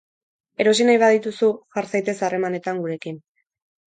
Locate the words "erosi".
0.63-0.85